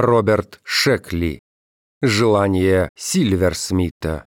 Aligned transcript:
Роберт 0.00 0.60
Шекли. 0.62 1.40
Желание 2.02 2.88
Сильверсмита. 2.94 4.26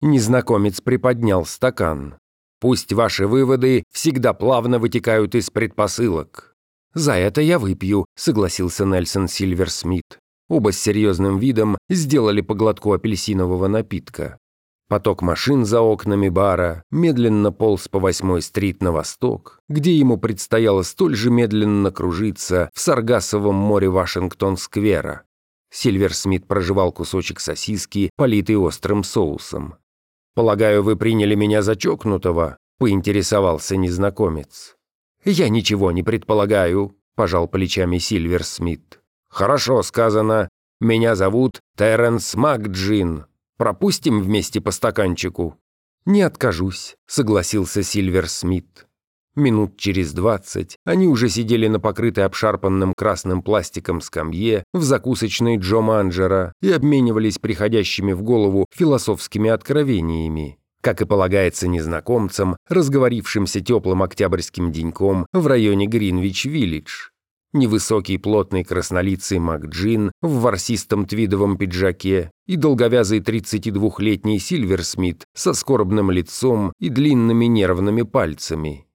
Незнакомец 0.00 0.80
приподнял 0.80 1.44
стакан. 1.44 2.16
Пусть 2.58 2.94
ваши 2.94 3.26
выводы 3.26 3.84
всегда 3.92 4.32
плавно 4.32 4.78
вытекают 4.78 5.34
из 5.34 5.50
предпосылок. 5.50 6.54
За 6.94 7.12
это 7.12 7.42
я 7.42 7.58
выпью, 7.58 8.06
согласился 8.16 8.86
Нельсон 8.86 9.28
Сильверсмит. 9.28 10.18
Оба 10.48 10.72
с 10.72 10.80
серьезным 10.80 11.38
видом 11.38 11.76
сделали 11.90 12.40
по 12.40 12.54
глотку 12.54 12.94
апельсинового 12.94 13.68
напитка. 13.68 14.38
Поток 14.88 15.22
машин 15.22 15.64
за 15.64 15.80
окнами 15.80 16.28
бара 16.28 16.84
медленно 16.90 17.52
полз 17.52 17.88
по 17.88 17.98
восьмой 17.98 18.42
стрит 18.42 18.82
на 18.82 18.92
восток, 18.92 19.60
где 19.68 19.96
ему 19.96 20.18
предстояло 20.18 20.82
столь 20.82 21.14
же 21.16 21.30
медленно 21.30 21.90
кружиться 21.90 22.70
в 22.74 22.80
Саргасовом 22.80 23.54
море 23.54 23.88
Вашингтон-сквера. 23.88 25.22
Сильвер 25.70 26.14
Смит 26.14 26.46
проживал 26.46 26.92
кусочек 26.92 27.40
сосиски, 27.40 28.10
политый 28.16 28.56
острым 28.56 29.02
соусом. 29.02 29.76
«Полагаю, 30.34 30.82
вы 30.82 30.96
приняли 30.96 31.34
меня 31.34 31.62
за 31.62 31.76
чокнутого?»— 31.76 32.58
поинтересовался 32.78 33.76
незнакомец. 33.76 34.76
«Я 35.24 35.48
ничего 35.48 35.92
не 35.92 36.02
предполагаю»,— 36.02 36.96
пожал 37.16 37.48
плечами 37.48 37.98
Сильвер 37.98 38.44
Смит. 38.44 39.00
«Хорошо 39.28 39.82
сказано. 39.82 40.48
Меня 40.80 41.14
зовут 41.14 41.60
Терренс 41.76 42.34
Макджин. 42.34 43.26
Пропустим 43.64 44.20
вместе 44.20 44.60
по 44.60 44.72
стаканчику?» 44.72 45.56
«Не 46.04 46.20
откажусь»,— 46.20 46.96
согласился 47.06 47.82
Сильвер 47.82 48.28
Смит. 48.28 48.86
Минут 49.36 49.78
через 49.78 50.12
двадцать 50.12 50.76
они 50.84 51.08
уже 51.08 51.30
сидели 51.30 51.66
на 51.68 51.80
покрытой 51.80 52.26
обшарпанным 52.26 52.92
красным 52.94 53.42
пластиком 53.42 54.02
скамье 54.02 54.64
в 54.74 54.82
закусочной 54.82 55.56
Джо 55.56 55.80
Манджера 55.80 56.52
и 56.60 56.70
обменивались 56.70 57.38
приходящими 57.38 58.12
в 58.12 58.20
голову 58.20 58.66
философскими 58.70 59.48
откровениями, 59.48 60.58
как 60.82 61.00
и 61.00 61.06
полагается 61.06 61.66
незнакомцам, 61.66 62.58
разговорившимся 62.68 63.62
теплым 63.62 64.02
октябрьским 64.02 64.72
деньком 64.72 65.24
в 65.32 65.46
районе 65.46 65.86
Гринвич-Виллидж. 65.86 67.13
Невысокий 67.54 68.18
плотный 68.18 68.64
краснолицый 68.64 69.38
Макджин 69.38 70.10
в 70.20 70.40
ворсистом 70.40 71.06
твидовом 71.06 71.56
пиджаке 71.56 72.32
и 72.48 72.56
долговязый 72.56 73.20
32-летний 73.20 74.40
Сильверсмит 74.40 75.24
со 75.36 75.52
скорбным 75.52 76.10
лицом 76.10 76.72
и 76.80 76.88
длинными 76.88 77.44
нервными 77.44 78.02
пальцами. 78.02 78.88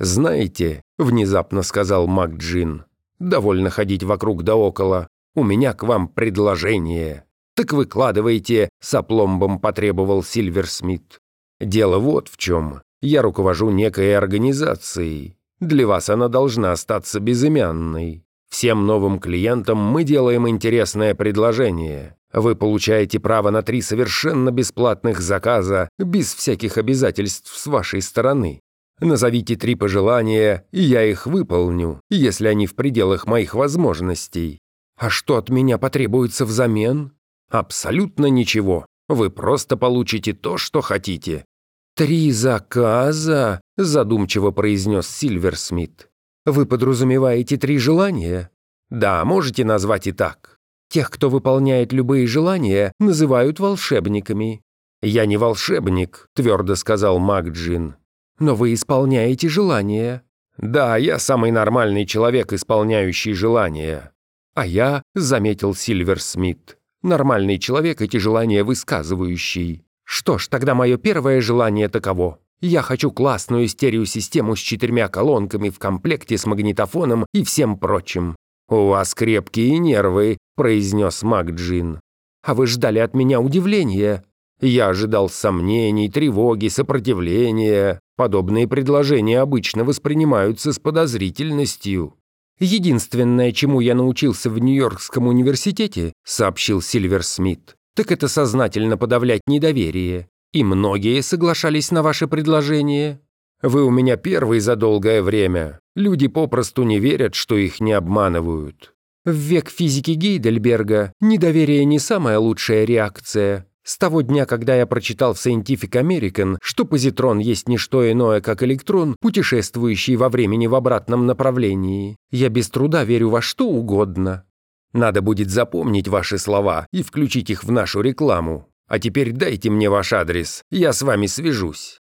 «Знаете»,— 0.00 0.82
внезапно 0.98 1.62
сказал 1.62 2.08
Макджин,— 2.08 2.86
«довольно 3.20 3.70
ходить 3.70 4.02
вокруг 4.02 4.42
да 4.42 4.56
около. 4.56 5.06
У 5.36 5.44
меня 5.44 5.72
к 5.72 5.84
вам 5.84 6.08
предложение». 6.08 7.24
«Так 7.54 7.72
выкладывайте»,— 7.72 8.68
с 8.80 8.94
апломбом 8.94 9.60
потребовал 9.60 10.24
Сильверсмит. 10.24 11.20
«Дело 11.60 12.00
вот 12.00 12.26
в 12.26 12.36
чем. 12.36 12.82
Я 13.00 13.22
руковожу 13.22 13.70
некой 13.70 14.16
организацией. 14.16 15.36
Для 15.62 15.86
вас 15.86 16.10
она 16.10 16.26
должна 16.26 16.72
остаться 16.72 17.20
безымянной. 17.20 18.24
Всем 18.50 18.84
новым 18.84 19.20
клиентам 19.20 19.78
мы 19.78 20.02
делаем 20.02 20.48
интересное 20.48 21.14
предложение. 21.14 22.16
Вы 22.32 22.56
получаете 22.56 23.20
право 23.20 23.50
на 23.50 23.62
три 23.62 23.80
совершенно 23.80 24.50
бесплатных 24.50 25.20
заказа, 25.20 25.88
без 26.00 26.34
всяких 26.34 26.78
обязательств 26.78 27.56
с 27.56 27.64
вашей 27.68 28.02
стороны. 28.02 28.58
Назовите 29.00 29.54
три 29.54 29.76
пожелания, 29.76 30.66
и 30.72 30.82
я 30.82 31.04
их 31.04 31.28
выполню, 31.28 32.00
если 32.10 32.48
они 32.48 32.66
в 32.66 32.74
пределах 32.74 33.28
моих 33.28 33.54
возможностей. 33.54 34.58
А 34.98 35.10
что 35.10 35.36
от 35.36 35.48
меня 35.48 35.78
потребуется 35.78 36.44
взамен? 36.44 37.12
Абсолютно 37.52 38.26
ничего. 38.26 38.84
Вы 39.08 39.30
просто 39.30 39.76
получите 39.76 40.32
то, 40.32 40.58
что 40.58 40.80
хотите. 40.80 41.44
«Три 41.94 42.32
заказа?»– 42.32 43.60
задумчиво 43.76 44.50
произнес 44.50 45.06
Сильверсмит. 45.08 46.08
«Вы 46.46 46.64
подразумеваете 46.64 47.58
три 47.58 47.76
желания?» 47.76 48.50
«Да, 48.88 49.24
можете 49.24 49.64
назвать 49.64 50.06
и 50.06 50.12
так. 50.12 50.58
Тех, 50.88 51.10
кто 51.10 51.28
выполняет 51.28 51.92
любые 51.92 52.26
желания, 52.26 52.92
называют 52.98 53.60
волшебниками». 53.60 54.62
«Я 55.02 55.26
не 55.26 55.36
волшебник»,– 55.36 56.28
твердо 56.34 56.76
сказал 56.76 57.18
Макджин. 57.18 57.96
«Но 58.38 58.54
вы 58.54 58.72
исполняете 58.72 59.48
желания». 59.48 60.22
«Да, 60.56 60.96
я 60.96 61.18
самый 61.18 61.50
нормальный 61.50 62.06
человек, 62.06 62.52
исполняющий 62.52 63.32
желания». 63.34 64.12
«А 64.54 64.66
я»,– 64.66 65.02
заметил 65.14 65.74
Сильверсмит,– 65.74 66.78
«нормальный 67.02 67.58
человек 67.58 68.00
эти 68.00 68.18
желания 68.18 68.64
высказывающий». 68.64 69.84
Что 70.14 70.36
ж, 70.36 70.48
тогда 70.48 70.74
мое 70.74 70.98
первое 70.98 71.40
желание 71.40 71.88
таково. 71.88 72.38
Я 72.60 72.82
хочу 72.82 73.10
классную 73.10 73.66
стереосистему 73.66 74.56
с 74.56 74.58
четырьмя 74.58 75.08
колонками 75.08 75.70
в 75.70 75.78
комплекте 75.78 76.36
с 76.36 76.44
магнитофоном 76.44 77.24
и 77.32 77.42
всем 77.42 77.78
прочим. 77.78 78.36
«У 78.68 78.88
вас 78.88 79.14
крепкие 79.14 79.78
нервы»,— 79.78 80.36
произнес 80.54 81.22
Макджин. 81.22 81.98
«А 82.44 82.52
вы 82.52 82.66
ждали 82.66 82.98
от 82.98 83.14
меня 83.14 83.40
удивления?» 83.40 84.22
Я 84.60 84.88
ожидал 84.88 85.30
сомнений, 85.30 86.10
тревоги, 86.10 86.68
сопротивления. 86.68 87.98
Подобные 88.18 88.68
предложения 88.68 89.40
обычно 89.40 89.82
воспринимаются 89.82 90.74
с 90.74 90.78
подозрительностью. 90.78 92.16
«Единственное, 92.60 93.50
чему 93.52 93.80
я 93.80 93.94
научился 93.94 94.50
в 94.50 94.58
Нью-Йоркском 94.58 95.26
университете»,— 95.26 96.12
сообщил 96.24 96.82
Сильвер 96.82 97.22
Смит, 97.22 97.76
так 97.94 98.12
это 98.12 98.28
сознательно 98.28 98.96
подавлять 98.96 99.42
недоверие. 99.46 100.28
И 100.52 100.64
многие 100.64 101.20
соглашались 101.22 101.90
на 101.90 102.02
ваше 102.02 102.26
предложение. 102.28 103.20
Вы 103.62 103.84
у 103.84 103.90
меня 103.90 104.16
первый 104.16 104.60
за 104.60 104.76
долгое 104.76 105.22
время. 105.22 105.80
Люди 105.94 106.26
попросту 106.28 106.82
не 106.82 106.98
верят, 106.98 107.34
что 107.34 107.56
их 107.56 107.80
не 107.80 107.92
обманывают. 107.92 108.92
В 109.24 109.34
век 109.34 109.70
физики 109.70 110.10
Гейдельберга 110.10 111.12
недоверие 111.20 111.84
не 111.84 111.98
самая 111.98 112.38
лучшая 112.38 112.84
реакция. 112.84 113.66
С 113.84 113.98
того 113.98 114.22
дня, 114.22 114.46
когда 114.46 114.76
я 114.76 114.86
прочитал 114.86 115.34
в 115.34 115.44
Scientific 115.44 115.90
American, 115.90 116.56
что 116.62 116.84
позитрон 116.84 117.38
есть 117.38 117.68
не 117.68 117.78
что 117.78 118.10
иное, 118.10 118.40
как 118.40 118.62
электрон, 118.62 119.16
путешествующий 119.20 120.16
во 120.16 120.28
времени 120.28 120.66
в 120.66 120.74
обратном 120.74 121.26
направлении, 121.26 122.16
я 122.30 122.48
без 122.48 122.68
труда 122.68 123.04
верю 123.04 123.30
во 123.30 123.40
что 123.40 123.68
угодно. 123.68 124.44
Надо 124.92 125.22
будет 125.22 125.50
запомнить 125.50 126.08
ваши 126.08 126.38
слова 126.38 126.86
и 126.92 127.02
включить 127.02 127.50
их 127.50 127.64
в 127.64 127.70
нашу 127.70 128.00
рекламу. 128.00 128.68
А 128.86 128.98
теперь 128.98 129.32
дайте 129.32 129.70
мне 129.70 129.88
ваш 129.88 130.12
адрес, 130.12 130.64
я 130.70 130.92
с 130.92 131.02
вами 131.02 131.26
свяжусь». 131.26 131.98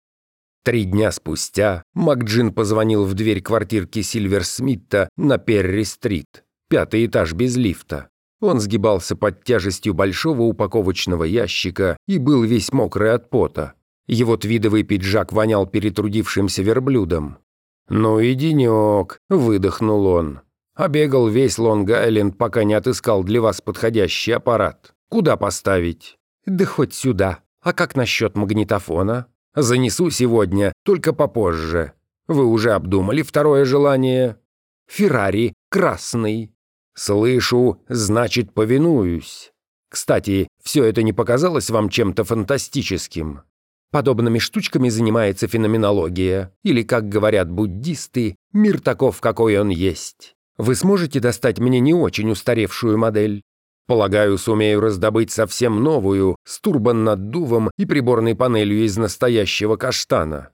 Три 0.63 0.83
дня 0.83 1.11
спустя 1.11 1.83
Макджин 1.93 2.53
позвонил 2.53 3.05
в 3.05 3.13
дверь 3.13 3.41
квартирки 3.41 4.01
Сильвер 4.01 4.43
Смитта 4.43 5.07
на 5.15 5.37
Перри-стрит, 5.37 6.43
пятый 6.69 7.05
этаж 7.05 7.33
без 7.33 7.55
лифта. 7.55 8.09
Он 8.41 8.59
сгибался 8.59 9.15
под 9.15 9.43
тяжестью 9.43 9.93
большого 9.93 10.41
упаковочного 10.43 11.23
ящика 11.23 11.97
и 12.07 12.17
был 12.17 12.43
весь 12.43 12.71
мокрый 12.71 13.13
от 13.13 13.29
пота. 13.29 13.73
Его 14.07 14.37
твидовый 14.37 14.83
пиджак 14.83 15.33
вонял 15.33 15.65
перетрудившимся 15.65 16.63
верблюдом. 16.63 17.37
«Ну 17.89 18.19
и 18.19 18.33
денек»,— 18.33 19.19
выдохнул 19.29 20.05
он. 20.05 20.41
Обегал 20.77 21.27
весь 21.27 21.57
Лонг-Айленд, 21.57 22.33
пока 22.37 22.63
не 22.63 22.75
отыскал 22.75 23.23
для 23.23 23.41
вас 23.41 23.61
подходящий 23.61 24.31
аппарат. 24.31 24.93
Куда 25.09 25.35
поставить? 25.35 26.19
Да 26.45 26.65
хоть 26.65 26.93
сюда. 26.93 27.39
А 27.61 27.73
как 27.73 27.95
насчет 27.95 28.37
магнитофона? 28.37 29.25
Занесу 29.55 30.11
сегодня, 30.11 30.73
только 30.83 31.13
попозже. 31.13 31.93
Вы 32.27 32.45
уже 32.45 32.73
обдумали 32.73 33.23
второе 33.23 33.65
желание? 33.65 34.37
Феррари, 34.87 35.55
красный. 35.71 36.53
Слышу, 36.93 37.81
значит, 37.89 38.53
повинуюсь. 38.53 39.51
Кстати, 39.89 40.47
все 40.63 40.83
это 40.83 41.01
не 41.01 41.11
показалось 41.11 41.71
вам 41.71 41.89
чем-то 41.89 42.23
фантастическим? 42.23 43.41
Подобными 43.89 44.37
штучками 44.37 44.89
занимается 44.89 45.47
феноменология, 45.47 46.53
или, 46.61 46.83
как 46.83 47.09
говорят 47.09 47.49
буддисты, 47.49 48.35
мир 48.53 48.79
таков, 48.79 49.21
какой 49.21 49.57
он 49.59 49.69
есть. 49.69 50.36
Вы 50.57 50.75
сможете 50.75 51.19
достать 51.19 51.59
мне 51.59 51.79
не 51.79 51.93
очень 51.93 52.31
устаревшую 52.31 52.97
модель? 52.97 53.41
Полагаю, 53.85 54.37
сумею 54.37 54.81
раздобыть 54.81 55.31
совсем 55.31 55.81
новую, 55.81 56.35
с 56.45 56.59
турбонаддувом 56.59 57.71
и 57.77 57.85
приборной 57.85 58.35
панелью 58.35 58.83
из 58.83 58.97
настоящего 58.97 59.77
каштана. 59.77 60.49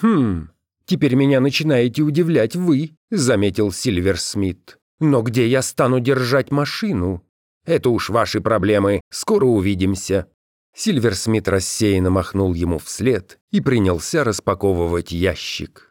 Хм, 0.00 0.50
теперь 0.86 1.14
меня 1.14 1.40
начинаете 1.40 2.02
удивлять 2.02 2.56
вы, 2.56 2.96
заметил 3.10 3.72
Сильвер 3.72 4.18
Смит. 4.18 4.78
Но 5.00 5.22
где 5.22 5.46
я 5.46 5.60
стану 5.62 6.00
держать 6.00 6.50
машину? 6.50 7.24
Это 7.66 7.90
уж 7.90 8.08
ваши 8.08 8.40
проблемы, 8.40 9.02
скоро 9.10 9.44
увидимся. 9.44 10.26
Сильверсмит 10.74 11.48
рассеянно 11.48 12.08
махнул 12.08 12.54
ему 12.54 12.78
вслед 12.78 13.38
и 13.50 13.60
принялся 13.60 14.24
распаковывать 14.24 15.12
ящик. 15.12 15.87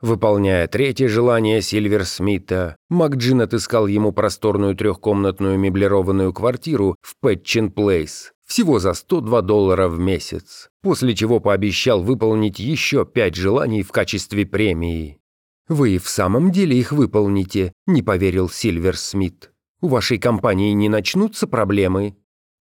Выполняя 0.00 0.66
третье 0.66 1.08
желание 1.08 1.60
Сильверсмита, 1.60 2.76
Макджин 2.88 3.42
отыскал 3.42 3.86
ему 3.86 4.12
просторную 4.12 4.74
трехкомнатную 4.74 5.58
меблированную 5.58 6.32
квартиру 6.32 6.96
в 7.02 7.16
Пэтчин 7.20 7.70
Плейс 7.70 8.32
всего 8.50 8.80
за 8.80 8.94
102 8.94 9.42
доллара 9.42 9.88
в 9.88 10.00
месяц, 10.00 10.70
после 10.82 11.14
чего 11.14 11.38
пообещал 11.38 12.02
выполнить 12.02 12.58
еще 12.58 13.06
пять 13.06 13.36
желаний 13.36 13.84
в 13.84 13.92
качестве 13.92 14.44
премии. 14.44 15.20
«Вы 15.68 15.98
в 15.98 16.08
самом 16.08 16.50
деле 16.50 16.76
их 16.76 16.90
выполните»,– 16.90 17.72
не 17.86 18.02
поверил 18.02 18.50
Сильверсмит. 18.50 19.52
«У 19.80 19.86
вашей 19.86 20.18
компании 20.18 20.72
не 20.72 20.88
начнутся 20.88 21.46
проблемы?» 21.46 22.16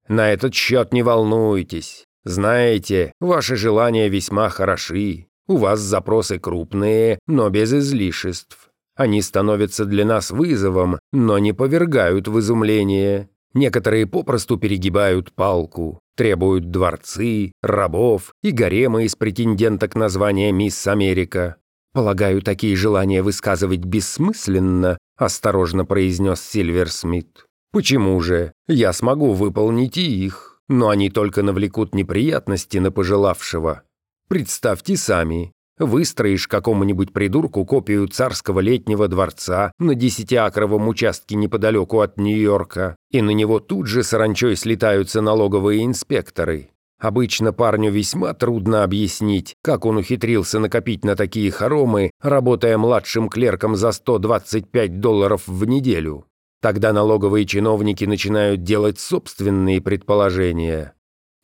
«На 0.07 0.31
этот 0.31 0.53
счет 0.53 0.93
не 0.93 1.01
волнуйтесь. 1.01 2.05
Знаете, 2.23 3.11
ваши 3.19 3.55
желания 3.55 4.09
весьма 4.09 4.49
хороши. 4.49 5.28
У 5.49 5.57
вас 5.57 5.79
запросы 5.79 6.37
крупные, 6.37 7.17
но 7.25 7.49
без 7.49 7.73
излишеств. 7.73 8.69
Они 8.95 9.19
становятся 9.23 9.85
для 9.85 10.05
нас 10.05 10.29
вызовом, 10.29 10.99
но 11.11 11.39
не 11.39 11.53
повергают 11.53 12.27
в 12.27 12.37
изумление. 12.37 13.29
Некоторые 13.55 14.05
попросту 14.05 14.57
перегибают 14.57 15.31
палку, 15.31 16.01
требуют 16.15 16.69
дворцы, 16.69 17.51
рабов 17.63 18.31
и 18.43 18.51
гаремы 18.51 19.05
из 19.05 19.15
претенденток 19.15 19.95
на 19.95 20.07
звание 20.09 20.51
«Мисс 20.51 20.85
Америка». 20.85 21.55
«Полагаю, 21.93 22.43
такие 22.43 22.75
желания 22.75 23.23
высказывать 23.23 23.83
бессмысленно»,– 23.83 24.99
осторожно 25.17 25.83
произнес 25.83 26.41
Сильвер 26.41 26.91
Смит. 26.91 27.47
«Почему 27.71 28.21
же? 28.21 28.51
Я 28.67 28.93
смогу 28.93 29.33
выполнить 29.33 29.97
и 29.97 30.25
их, 30.25 30.61
но 30.67 30.89
они 30.89 31.09
только 31.09 31.41
навлекут 31.41 31.95
неприятности 31.95 32.77
на 32.77 32.91
пожелавшего. 32.91 33.81
Представьте 34.29 34.95
сами, 34.95 35.53
выстроишь 35.79 36.47
какому-нибудь 36.47 37.11
придурку 37.11 37.65
копию 37.65 38.07
царского 38.07 38.59
летнего 38.59 39.07
дворца 39.07 39.71
на 39.79 39.95
десятиакровом 39.95 40.87
участке 40.87 41.35
неподалеку 41.35 42.01
от 42.01 42.17
Нью-Йорка, 42.17 42.95
и 43.09 43.23
на 43.23 43.31
него 43.31 43.59
тут 43.59 43.87
же 43.87 44.03
саранчой 44.03 44.55
слетаются 44.55 45.21
налоговые 45.21 45.83
инспекторы. 45.83 46.69
Обычно 46.99 47.53
парню 47.53 47.91
весьма 47.91 48.35
трудно 48.35 48.83
объяснить, 48.83 49.55
как 49.63 49.83
он 49.85 49.97
ухитрился 49.97 50.59
накопить 50.59 51.03
на 51.03 51.15
такие 51.15 51.49
хоромы, 51.49 52.11
работая 52.21 52.77
младшим 52.77 53.29
клерком 53.29 53.75
за 53.75 53.91
125 53.91 54.99
долларов 54.99 55.47
в 55.47 55.65
неделю. 55.65 56.27
Тогда 56.61 56.93
налоговые 56.93 57.47
чиновники 57.47 58.05
начинают 58.05 58.61
делать 58.61 58.99
собственные 58.99 59.81
предположения. 59.81 60.93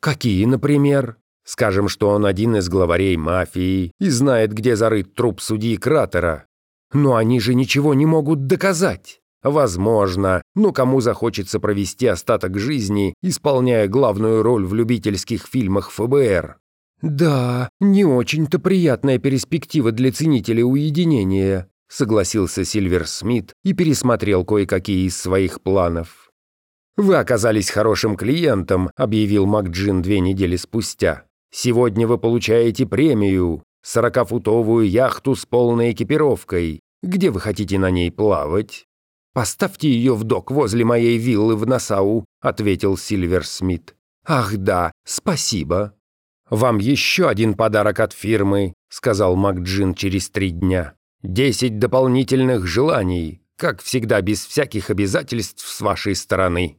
Какие, 0.00 0.44
например? 0.44 1.16
Скажем, 1.46 1.88
что 1.88 2.10
он 2.10 2.26
один 2.26 2.56
из 2.56 2.68
главарей 2.68 3.16
мафии 3.16 3.92
и 4.00 4.08
знает, 4.10 4.52
где 4.52 4.74
зарыт 4.74 5.14
труп 5.14 5.40
судьи 5.40 5.76
Кратера. 5.76 6.46
Но 6.92 7.14
они 7.14 7.38
же 7.38 7.54
ничего 7.54 7.94
не 7.94 8.04
могут 8.04 8.46
доказать. 8.46 9.20
Возможно, 9.44 10.42
но 10.56 10.72
кому 10.72 11.00
захочется 11.00 11.60
провести 11.60 12.08
остаток 12.08 12.58
жизни, 12.58 13.14
исполняя 13.22 13.86
главную 13.86 14.42
роль 14.42 14.66
в 14.66 14.74
любительских 14.74 15.46
фильмах 15.46 15.92
ФБР? 15.92 16.56
«Да, 17.00 17.68
не 17.78 18.04
очень-то 18.04 18.58
приятная 18.58 19.18
перспектива 19.18 19.92
для 19.92 20.10
ценителей 20.10 20.64
уединения», 20.64 21.68
согласился 21.88 22.64
Сильвер 22.64 23.06
Смит 23.06 23.52
и 23.62 23.72
пересмотрел 23.72 24.44
кое-какие 24.44 25.06
из 25.06 25.16
своих 25.16 25.60
планов. 25.60 26.32
«Вы 26.96 27.16
оказались 27.16 27.70
хорошим 27.70 28.16
клиентом», 28.16 28.90
объявил 28.96 29.46
МакДжин 29.46 30.02
две 30.02 30.18
недели 30.18 30.56
спустя. 30.56 31.25
Сегодня 31.50 32.06
вы 32.06 32.18
получаете 32.18 32.86
премию, 32.86 33.62
сорокафутовую 33.82 34.88
яхту 34.88 35.34
с 35.34 35.46
полной 35.46 35.92
экипировкой. 35.92 36.80
Где 37.02 37.30
вы 37.30 37.40
хотите 37.40 37.78
на 37.78 37.90
ней 37.90 38.10
плавать?» 38.10 38.86
«Поставьте 39.32 39.88
ее 39.90 40.14
в 40.14 40.24
док 40.24 40.50
возле 40.50 40.84
моей 40.84 41.18
виллы 41.18 41.56
в 41.56 41.66
Насау»,— 41.66 42.24
ответил 42.40 42.96
Сильвер 42.96 43.46
Смит. 43.46 43.94
«Ах 44.26 44.56
да, 44.56 44.92
спасибо». 45.04 45.94
«Вам 46.48 46.78
еще 46.78 47.28
один 47.28 47.54
подарок 47.54 48.00
от 48.00 48.12
фирмы»,— 48.12 48.72
сказал 48.88 49.36
МакДжин 49.36 49.94
через 49.94 50.30
три 50.30 50.50
дня. 50.50 50.94
«Десять 51.22 51.78
дополнительных 51.78 52.66
желаний, 52.66 53.42
как 53.56 53.82
всегда 53.82 54.20
без 54.20 54.46
всяких 54.46 54.90
обязательств 54.90 55.66
с 55.66 55.80
вашей 55.80 56.14
стороны». 56.14 56.78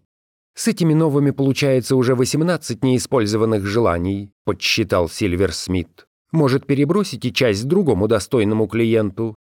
С 0.57 0.67
этими 0.67 0.95
новыми 0.95 1.29
получается 1.29 1.95
уже 1.95 2.15
18 2.15 2.83
неиспользованных 2.83 3.63
желаний, 3.63 4.31
подсчитал 4.43 5.07
Сильвер 5.07 5.53
Смит. 5.53 6.07
Может, 6.31 6.65
перебросите 6.65 7.31
часть 7.31 7.67
другому 7.67 8.07
достойному 8.07 8.67
клиенту? 8.67 9.35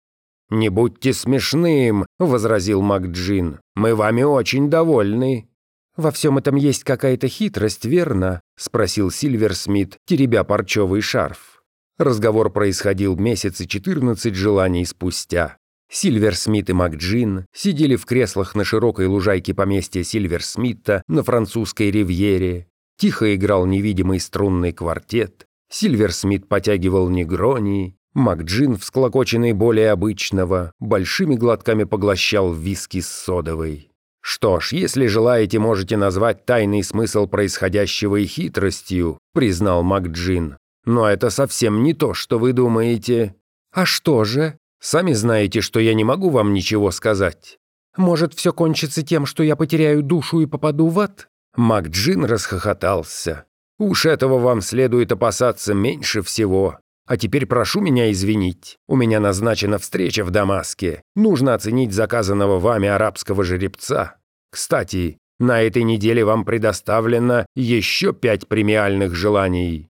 «Не 0.51 0.69
будьте 0.69 1.13
смешным»,— 1.13 2.05
возразил 2.19 2.83
МакДжин. 2.83 3.59
«Мы 3.75 3.95
вами 3.95 4.21
очень 4.21 4.69
довольны». 4.69 5.49
«Во 5.97 6.11
всем 6.11 6.37
этом 6.37 6.55
есть 6.55 6.83
какая-то 6.83 7.27
хитрость, 7.27 7.85
верно?»— 7.85 8.39
спросил 8.55 9.09
Сильвер 9.09 9.55
Смит, 9.55 9.97
теребя 10.05 10.43
парчевый 10.43 11.01
шарф. 11.01 11.63
Разговор 11.97 12.51
происходил 12.51 13.17
месяцы 13.17 13.65
14 13.65 14.35
желаний 14.35 14.85
спустя. 14.85 15.57
Сильвер 15.89 16.35
Смит 16.35 16.69
и 16.69 16.73
МакДжин 16.73 17.45
сидели 17.53 17.95
в 17.95 18.05
креслах 18.05 18.55
на 18.55 18.63
широкой 18.63 19.07
лужайке 19.07 19.53
поместья 19.53 20.03
Сильвер 20.03 20.43
Смита 20.43 21.01
на 21.07 21.23
французской 21.23 21.91
ривьере. 21.91 22.67
Тихо 22.97 23.33
играл 23.35 23.65
невидимый 23.65 24.19
струнный 24.19 24.73
квартет. 24.73 25.45
Сильвер 25.69 26.13
Смит 26.13 26.47
потягивал 26.47 27.09
негрони. 27.09 27.95
МакДжин, 28.13 28.77
всклокоченный 28.77 29.53
более 29.53 29.91
обычного, 29.91 30.71
большими 30.79 31.35
глотками 31.35 31.83
поглощал 31.83 32.51
виски 32.51 32.99
с 32.99 33.07
содовой. 33.07 33.91
«Что 34.21 34.59
ж, 34.59 34.73
если 34.73 35.05
желаете, 35.05 35.59
можете 35.59 35.95
назвать 35.95 36.45
тайный 36.45 36.83
смысл 36.83 37.27
происходящего 37.27 38.17
и 38.17 38.25
хитростью», 38.25 39.19
признал 39.33 39.83
МакДжин. 39.83 40.57
«Но 40.83 41.07
это 41.07 41.29
совсем 41.29 41.83
не 41.83 41.93
то, 41.93 42.13
что 42.13 42.39
вы 42.39 42.53
думаете». 42.53 43.35
«А 43.71 43.85
что 43.85 44.23
же?» 44.23 44.57
Сами 44.79 45.13
знаете, 45.13 45.61
что 45.61 45.79
я 45.79 45.93
не 45.93 46.03
могу 46.03 46.29
вам 46.29 46.53
ничего 46.53 46.91
сказать. 46.91 47.57
Может, 47.97 48.33
все 48.33 48.53
кончится 48.53 49.01
тем, 49.01 49.25
что 49.25 49.43
я 49.43 49.55
потеряю 49.55 50.03
душу 50.03 50.41
и 50.41 50.45
попаду 50.45 50.87
в 50.87 50.99
ад?» 50.99 51.27
Мак 51.55 51.87
Джин 51.87 52.25
расхохотался. 52.25 53.45
«Уж 53.79 54.05
этого 54.05 54.37
вам 54.37 54.61
следует 54.61 55.11
опасаться 55.11 55.73
меньше 55.73 56.21
всего. 56.21 56.79
А 57.07 57.15
теперь 57.15 57.45
прошу 57.45 57.79
меня 57.79 58.11
извинить. 58.11 58.77
У 58.87 58.95
меня 58.95 59.19
назначена 59.19 59.77
встреча 59.77 60.25
в 60.25 60.29
Дамаске. 60.29 61.01
Нужно 61.15 61.53
оценить 61.53 61.93
заказанного 61.93 62.59
вами 62.59 62.89
арабского 62.89 63.45
жеребца. 63.45 64.17
Кстати, 64.51 65.17
на 65.39 65.61
этой 65.61 65.83
неделе 65.83 66.25
вам 66.25 66.43
предоставлено 66.43 67.45
еще 67.55 68.11
пять 68.11 68.47
премиальных 68.47 69.15
желаний. 69.15 69.89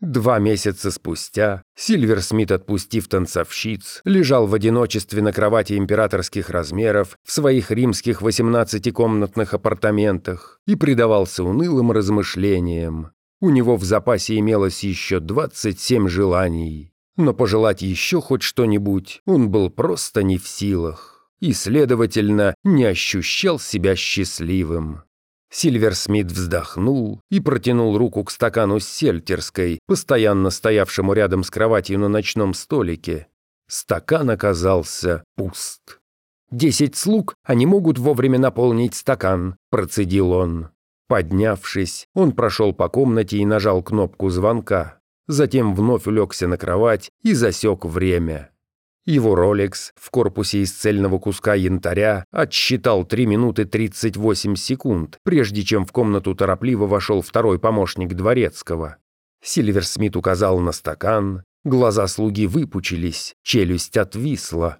Два 0.00 0.38
месяца 0.38 0.92
спустя 0.92 1.62
Сильвер 1.76 2.22
Смит, 2.22 2.52
отпустив 2.52 3.08
танцовщиц, 3.08 4.00
лежал 4.04 4.46
в 4.46 4.54
одиночестве 4.54 5.22
на 5.22 5.32
кровати 5.32 5.76
императорских 5.76 6.50
размеров 6.50 7.16
в 7.24 7.32
своих 7.32 7.72
римских 7.72 8.22
18-комнатных 8.22 9.54
апартаментах 9.54 10.60
и 10.66 10.76
предавался 10.76 11.42
унылым 11.42 11.90
размышлениям. 11.90 13.10
У 13.40 13.50
него 13.50 13.76
в 13.76 13.82
запасе 13.82 14.38
имелось 14.38 14.84
еще 14.84 15.18
27 15.18 16.08
желаний, 16.08 16.92
но 17.16 17.34
пожелать 17.34 17.82
еще 17.82 18.20
хоть 18.20 18.42
что-нибудь 18.42 19.20
он 19.26 19.50
был 19.50 19.68
просто 19.68 20.22
не 20.22 20.38
в 20.38 20.46
силах 20.46 21.28
и, 21.40 21.52
следовательно, 21.52 22.54
не 22.62 22.84
ощущал 22.84 23.58
себя 23.58 23.96
счастливым. 23.96 25.02
Сильвер 25.50 25.94
Смит 25.94 26.30
вздохнул 26.30 27.22
и 27.30 27.40
протянул 27.40 27.96
руку 27.96 28.22
к 28.24 28.30
стакану 28.30 28.80
с 28.80 28.86
сельтерской, 28.86 29.80
постоянно 29.86 30.50
стоявшему 30.50 31.12
рядом 31.14 31.42
с 31.42 31.50
кроватью 31.50 31.98
на 31.98 32.08
ночном 32.08 32.54
столике. 32.54 33.28
Стакан 33.66 34.30
оказался 34.30 35.24
пуст. 35.36 36.00
«Десять 36.50 36.96
слуг, 36.96 37.34
они 37.44 37.66
могут 37.66 37.98
вовремя 37.98 38.38
наполнить 38.38 38.94
стакан»,– 38.94 39.56
процедил 39.70 40.32
он. 40.32 40.70
Поднявшись, 41.06 42.06
он 42.14 42.32
прошел 42.32 42.72
по 42.72 42.88
комнате 42.88 43.38
и 43.38 43.46
нажал 43.46 43.82
кнопку 43.82 44.28
звонка. 44.30 45.00
Затем 45.26 45.74
вновь 45.74 46.06
улегся 46.06 46.46
на 46.46 46.56
кровать 46.56 47.10
и 47.22 47.34
засек 47.34 47.84
время. 47.84 48.50
Его 49.08 49.34
Rolex 49.34 49.92
в 49.94 50.10
корпусе 50.10 50.58
из 50.58 50.70
цельного 50.70 51.18
куска 51.18 51.54
янтаря 51.54 52.26
отсчитал 52.30 53.06
3 53.06 53.24
минуты 53.24 53.64
38 53.64 54.54
секунд, 54.54 55.18
прежде 55.24 55.62
чем 55.62 55.86
в 55.86 55.92
комнату 55.92 56.34
торопливо 56.34 56.86
вошел 56.86 57.22
второй 57.22 57.58
помощник 57.58 58.12
дворецкого. 58.12 58.98
Сильвер 59.42 59.86
Смит 59.86 60.14
указал 60.14 60.58
на 60.58 60.72
стакан, 60.72 61.42
глаза 61.64 62.06
слуги 62.06 62.46
выпучились, 62.46 63.32
челюсть 63.42 63.96
отвисла. 63.96 64.76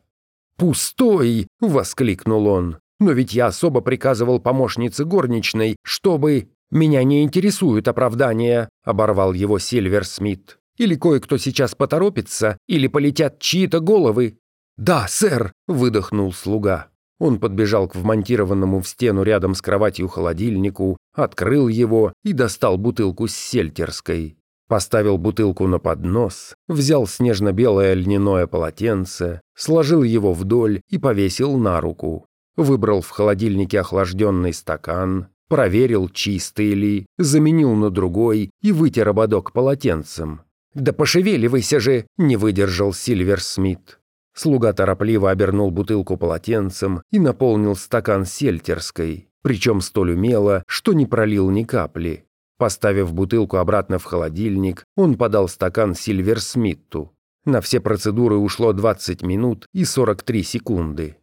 «Пустой!»— 0.58 1.49
воскликнул 1.61 2.49
он. 2.49 2.76
«Но 3.00 3.12
ведь 3.12 3.32
я 3.32 3.47
особо 3.47 3.80
приказывал 3.80 4.40
помощнице 4.40 5.06
горничной, 5.06 5.76
чтобы...» 5.82 6.49
«Меня 6.70 7.02
не 7.02 7.23
интересует 7.23 7.88
оправдание»,— 7.88 8.68
оборвал 8.85 9.32
его 9.32 9.58
Сильвер 9.58 10.04
Смит. 10.04 10.58
Или 10.78 10.94
кое-кто 10.94 11.37
сейчас 11.37 11.75
поторопится, 11.75 12.56
или 12.66 12.87
полетят 12.87 13.38
чьи-то 13.38 13.80
головы». 13.80 14.38
«Да, 14.76 15.06
сэр!»– 15.08 15.52
выдохнул 15.68 16.32
слуга. 16.32 16.88
Он 17.18 17.40
подбежал 17.40 17.88
к 17.88 17.97
вмонтированному 17.97 18.80
в 18.80 18.88
стену 18.88 19.25
рядом 19.25 19.54
с 19.54 19.62
кроватью 19.62 20.08
холодильнику, 20.08 20.97
открыл 21.14 21.68
его 21.68 22.12
и 22.23 22.32
достал 22.32 22.78
бутылку 22.78 23.26
с 23.26 23.35
сельтерской. 23.35 24.37
Поставил 24.68 25.16
бутылку 25.18 25.66
на 25.66 25.78
поднос, 25.78 26.54
взял 26.68 27.06
снежно-белое 27.06 27.94
льняное 27.94 28.47
полотенце, 28.47 29.40
сложил 29.56 30.02
его 30.02 30.35
вдоль 30.35 30.82
и 30.90 30.99
повесил 30.99 31.56
на 31.56 31.80
руку. 31.80 32.26
Выбрал 32.56 33.00
в 33.00 33.08
холодильнике 33.08 33.80
охлажденный 33.80 34.52
стакан, 34.52 35.28
проверил, 35.49 36.08
чистый 36.08 36.75
ли, 36.75 37.06
заменил 37.16 37.75
на 37.75 37.90
другой 37.90 38.50
и 38.61 38.73
вытер 38.73 39.08
ободок 39.08 39.52
полотенцем. 39.52 40.42
«Да 40.78 40.92
пошевеливайся 40.92 41.80
же!»– 41.80 42.06
не 42.18 42.37
выдержал 42.37 42.92
Сильвер 42.92 43.40
Смит. 43.40 43.99
Слуга 44.32 44.73
торопливо 44.73 45.32
обернул 45.32 45.73
бутылку 45.73 46.16
полотенцем 46.16 47.02
и 47.11 47.18
наполнил 47.18 47.75
стакан 47.75 48.25
сельтерской, 48.25 49.28
причем 49.42 49.80
столь 49.80 50.12
умело, 50.12 50.62
что 50.68 50.92
не 50.92 51.04
пролил 51.04 51.50
ни 51.50 51.64
капли. 51.64 52.26
Поставив 52.58 53.12
бутылку 53.12 53.56
обратно 53.56 53.99
в 53.99 54.04
холодильник, 54.04 54.85
он 54.97 55.16
подал 55.16 55.49
стакан 55.49 55.97
Сильвер 55.97 56.40
Смитту. 56.40 57.12
На 57.44 57.61
все 57.61 57.80
процедуры 57.80 58.37
ушло 58.37 58.73
20 58.73 59.23
минут 59.23 59.66
и 59.75 59.85
43 59.85 60.42
секунды. 60.44 61.16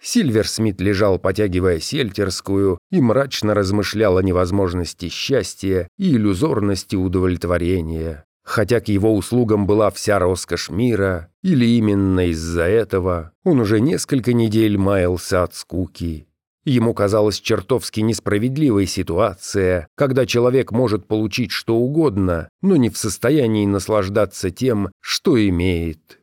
Сильвер 0.00 0.48
Смит 0.48 0.80
лежал, 0.80 1.18
потягивая 1.18 1.80
сельтерскую, 1.80 2.78
и 2.90 3.02
мрачно 3.02 3.52
размышлял 3.52 4.16
о 4.16 4.22
невозможности 4.22 5.10
счастья 5.10 5.86
и 5.98 6.14
иллюзорности 6.14 6.96
удовлетворения. 6.96 8.24
Хотя 8.44 8.80
к 8.80 8.88
его 8.88 9.14
услугам 9.14 9.66
была 9.66 9.90
вся 9.90 10.18
роскошь 10.18 10.68
мира, 10.70 11.30
или 11.42 11.64
именно 11.64 12.28
из-за 12.28 12.64
этого 12.64 13.32
он 13.44 13.60
уже 13.60 13.80
несколько 13.80 14.32
недель 14.32 14.76
маялся 14.76 15.44
от 15.44 15.54
скуки. 15.54 16.26
Ему 16.64 16.94
казалась 16.94 17.40
чертовски 17.40 18.00
несправедливой 18.00 18.86
ситуация, 18.86 19.88
когда 19.96 20.26
человек 20.26 20.70
может 20.70 21.08
получить 21.08 21.50
что 21.50 21.76
угодно, 21.76 22.48
но 22.60 22.76
не 22.76 22.88
в 22.88 22.96
состоянии 22.96 23.66
наслаждаться 23.66 24.50
тем, 24.50 24.90
что 25.00 25.36
имеет. 25.48 26.20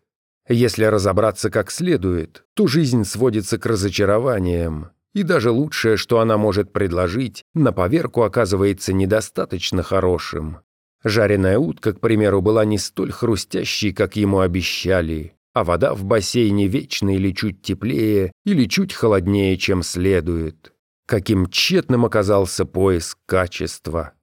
Если 0.47 0.85
разобраться 0.85 1.49
как 1.49 1.71
следует, 1.71 2.45
то 2.53 2.67
жизнь 2.67 3.03
сводится 3.03 3.57
к 3.57 3.65
разочарованиям, 3.65 4.91
и 5.13 5.23
даже 5.23 5.51
лучшее, 5.51 5.97
что 5.97 6.19
она 6.19 6.37
может 6.37 6.71
предложить, 6.71 7.43
на 7.53 7.71
поверку 7.73 8.23
оказывается 8.23 8.93
недостаточно 8.93 9.83
хорошим. 9.83 10.59
Жареная 11.03 11.57
утка, 11.57 11.93
к 11.93 11.99
примеру, 11.99 12.41
была 12.41 12.65
не 12.65 12.77
столь 12.77 13.11
хрустящей, 13.11 13.93
как 13.93 14.15
ему 14.15 14.39
обещали, 14.39 15.33
а 15.53 15.63
вода 15.63 15.93
в 15.93 16.03
бассейне 16.03 16.67
вечно 16.67 17.15
или 17.15 17.31
чуть 17.31 17.61
теплее, 17.61 18.31
или 18.45 18.65
чуть 18.65 18.93
холоднее, 18.93 19.57
чем 19.57 19.81
следует. 19.81 20.73
Каким 21.07 21.49
тщетным 21.49 22.05
оказался 22.05 22.65
поиск 22.65 23.17
качества. 23.25 24.13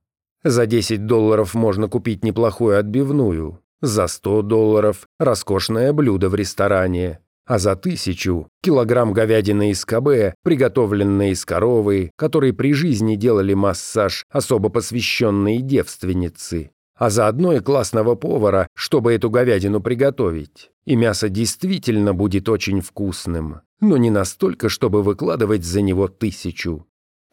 За 0.45 0.66
10 0.66 1.06
долларов 1.06 1.54
можно 1.54 1.88
купить 1.88 2.23
неплохую 2.23 2.78
отбивную, 2.78 3.61
за 3.80 4.06
100 4.06 4.42
долларов– 4.42 5.09
роскошное 5.18 5.92
блюдо 5.92 6.28
в 6.28 6.35
ресторане, 6.35 7.21
а 7.47 7.59
за 7.59 7.76
тысячу– 7.76 8.49
килограмм 8.62 9.12
говядины 9.12 9.71
из 9.71 9.85
КБ, 9.85 10.35
приготовленной 10.43 11.31
из 11.31 11.45
коровы, 11.45 12.11
которой 12.17 12.53
при 12.53 12.73
жизни 12.73 13.15
делали 13.15 13.55
массаж 13.55 14.25
особо 14.31 14.69
посвященные 14.69 15.61
девственницы, 15.61 16.71
а 16.97 17.09
заодно 17.09 17.53
и 17.53 17.61
классного 17.61 18.17
повара, 18.17 18.69
чтобы 18.75 19.12
эту 19.12 19.31
говядину 19.31 19.81
приготовить. 19.81 20.71
И 20.85 20.97
мясо 20.97 21.29
действительно 21.29 22.15
будет 22.15 22.49
очень 22.49 22.81
вкусным, 22.81 23.61
но 23.81 23.97
не 23.97 24.11
настолько, 24.11 24.69
чтобы 24.69 25.03
выкладывать 25.03 25.65
за 25.65 25.83
него 25.83 26.09
тысячу. 26.09 26.87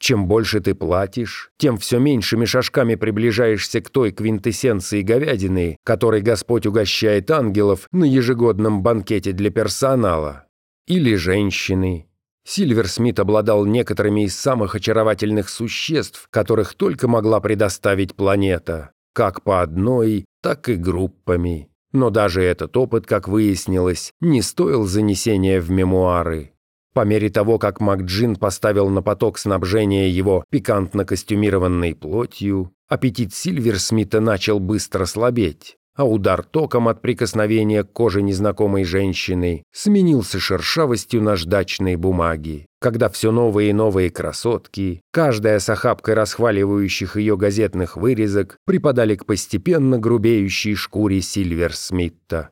Чем 0.03 0.27
больше 0.27 0.60
ты 0.60 0.75
платишь, 0.75 1.51
тем 1.57 1.77
все 1.77 1.98
меньшими 1.98 2.43
шажками 2.43 2.95
приближаешься 2.95 3.79
к 3.79 3.89
той 3.89 4.12
квинтэссенции 4.12 5.01
говядины, 5.01 5.77
которой 5.86 6.19
Господь 6.22 6.65
угощает 6.65 7.31
ангелов 7.31 7.88
на 7.93 8.03
ежегодном 8.03 8.83
банкете 8.83 9.31
для 9.31 9.50
персонала. 9.50 10.48
Или 10.88 11.15
женщины. 11.15 12.10
Сильвер 12.45 12.89
Смит 12.89 13.17
обладал 13.17 13.63
некоторыми 13.65 14.25
из 14.25 14.36
самых 14.36 14.75
очаровательных 14.75 15.48
существ, 15.48 16.27
которых 16.31 16.74
только 16.74 17.07
могла 17.07 17.39
предоставить 17.39 18.13
планета, 18.13 18.91
как 19.13 19.41
по 19.43 19.62
одной, 19.62 20.25
так 20.41 20.67
и 20.67 20.75
группами. 20.75 21.69
Но 21.93 22.10
даже 22.10 22.43
этот 22.43 22.75
опыт, 22.75 23.05
как 23.05 23.29
выяснилось, 23.29 24.12
не 24.19 24.41
стоил 24.41 24.83
занесения 24.83 25.62
в 25.62 25.72
мемуары. 25.72 26.52
По 26.93 27.05
мере 27.05 27.29
того, 27.29 27.57
как 27.57 27.79
МакДжин 27.81 28.35
поставил 28.35 28.89
на 28.89 29.01
поток 29.01 29.39
снабжения 29.39 30.09
его 30.09 30.45
пикантно 30.51 31.05
костюмированной 31.05 31.95
плотью, 31.95 32.71
аппетит 32.88 33.33
Сильверсмита 33.33 34.19
начал 34.19 34.59
быстро 34.59 35.05
слабеть, 35.05 35.75
а 35.95 36.07
удар 36.07 36.43
током 36.43 36.88
от 36.88 37.01
прикосновения 37.01 37.83
к 37.83 37.91
коже 37.91 38.21
незнакомой 38.21 38.83
женщины 38.83 39.63
сменился 39.71 40.39
шершавостью 40.39 41.23
наждачной 41.23 41.95
бумаги, 41.95 42.67
когда 42.79 43.09
все 43.09 43.31
новые 43.31 43.71
и 43.71 43.73
новые 43.73 44.12
красотки, 44.12 45.01
каждая 45.12 45.57
с 45.57 45.69
охапкой 45.69 46.13
расхваливающих 46.13 47.17
ее 47.17 47.38
газетных 47.38 47.97
вырезок, 47.97 48.57
припадали 48.65 49.15
к 49.15 49.25
постепенно 49.25 49.97
грубеющей 49.97 50.75
шкуре 50.75 51.21
Сильверсмитта. 51.21 52.51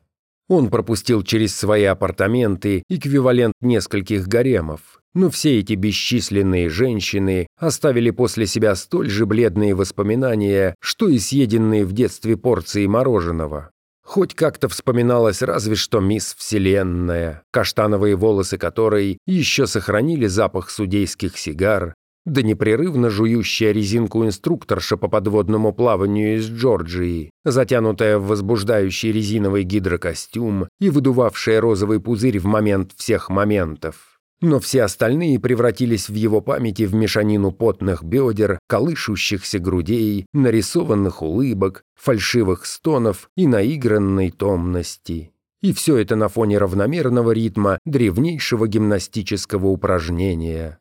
Он 0.51 0.69
пропустил 0.69 1.23
через 1.23 1.55
свои 1.55 1.85
апартаменты 1.85 2.83
эквивалент 2.89 3.53
нескольких 3.61 4.27
гаремов, 4.27 4.99
но 5.13 5.29
все 5.29 5.59
эти 5.59 5.75
бесчисленные 5.75 6.67
женщины 6.67 7.47
оставили 7.57 8.09
после 8.09 8.45
себя 8.45 8.75
столь 8.75 9.09
же 9.09 9.25
бледные 9.25 9.73
воспоминания, 9.75 10.75
что 10.81 11.07
и 11.07 11.19
съеденные 11.19 11.85
в 11.85 11.93
детстве 11.93 12.35
порции 12.35 12.85
мороженого. 12.85 13.71
Хоть 14.03 14.35
как-то 14.35 14.67
вспоминалась 14.67 15.41
разве 15.41 15.75
что 15.75 16.01
мисс 16.01 16.35
Вселенная, 16.37 17.43
каштановые 17.51 18.17
волосы 18.17 18.57
которой 18.57 19.19
еще 19.25 19.67
сохранили 19.67 20.25
запах 20.25 20.69
судейских 20.69 21.37
сигар, 21.37 21.93
да 22.25 22.41
непрерывно 22.41 23.09
жующая 23.09 23.71
резинку 23.71 24.25
инструкторша 24.25 24.97
по 24.97 25.07
подводному 25.07 25.73
плаванию 25.73 26.37
из 26.37 26.49
Джорджии, 26.49 27.31
затянутая 27.43 28.17
в 28.17 28.27
возбуждающий 28.27 29.11
резиновый 29.11 29.63
гидрокостюм 29.63 30.67
и 30.79 30.89
выдувавшая 30.89 31.59
розовый 31.61 31.99
пузырь 31.99 32.39
в 32.39 32.45
момент 32.45 32.91
всех 32.95 33.29
моментов. 33.29 34.11
Но 34.41 34.59
все 34.59 34.83
остальные 34.83 35.39
превратились 35.39 36.09
в 36.09 36.15
его 36.15 36.41
памяти 36.41 36.83
в 36.83 36.95
мешанину 36.95 37.51
потных 37.51 38.03
бедер, 38.03 38.57
колышущихся 38.67 39.59
грудей, 39.59 40.25
нарисованных 40.33 41.21
улыбок, 41.21 41.83
фальшивых 41.95 42.65
стонов 42.65 43.29
и 43.37 43.45
наигранной 43.45 44.31
томности. 44.31 45.31
И 45.61 45.73
все 45.73 45.97
это 45.97 46.15
на 46.15 46.27
фоне 46.27 46.57
равномерного 46.57 47.31
ритма 47.31 47.77
древнейшего 47.85 48.67
гимнастического 48.67 49.67
упражнения. 49.67 50.80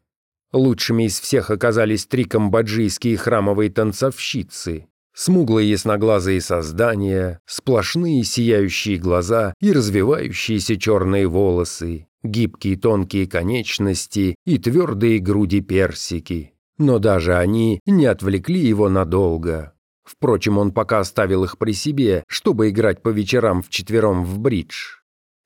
Лучшими 0.52 1.04
из 1.04 1.20
всех 1.20 1.50
оказались 1.50 2.06
три 2.06 2.24
камбоджийские 2.24 3.16
храмовые 3.16 3.70
танцовщицы. 3.70 4.86
Смуглые 5.14 5.70
ясноглазые 5.70 6.40
создания, 6.40 7.40
сплошные 7.46 8.24
сияющие 8.24 8.96
глаза 8.96 9.54
и 9.60 9.72
развивающиеся 9.72 10.76
черные 10.76 11.26
волосы, 11.26 12.08
гибкие 12.22 12.76
тонкие 12.76 13.26
конечности 13.26 14.36
и 14.44 14.58
твердые 14.58 15.18
груди 15.18 15.60
персики. 15.60 16.54
Но 16.78 16.98
даже 16.98 17.36
они 17.36 17.80
не 17.86 18.06
отвлекли 18.06 18.60
его 18.60 18.88
надолго. 18.88 19.74
Впрочем, 20.04 20.58
он 20.58 20.72
пока 20.72 21.00
оставил 21.00 21.44
их 21.44 21.58
при 21.58 21.72
себе, 21.72 22.24
чтобы 22.26 22.70
играть 22.70 23.02
по 23.02 23.10
вечерам 23.10 23.62
вчетвером 23.62 24.24
в 24.24 24.38
бридж. 24.38 24.99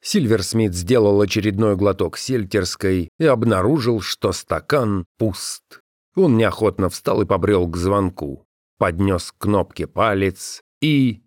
Сильверсмит 0.07 0.75
сделал 0.75 1.19
очередной 1.23 1.77
глоток 1.77 2.19
сельтерской 2.19 3.09
и 3.19 3.25
обнаружил, 3.25 4.03
что 4.03 4.33
стакан 4.33 5.07
пуст. 5.17 5.81
Он 6.15 6.37
неохотно 6.37 6.91
встал 6.91 7.23
и 7.23 7.25
побрел 7.25 7.67
к 7.67 7.79
звонку. 7.79 8.45
Поднес 8.79 9.33
к 9.33 9.39
кнопке 9.39 9.87
палец 9.87 10.61
и... 10.83 11.23